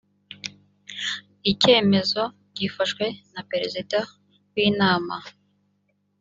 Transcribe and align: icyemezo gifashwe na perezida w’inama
icyemezo 1.51 2.21
gifashwe 2.57 3.05
na 3.33 3.41
perezida 3.49 3.97
w’inama 4.53 5.15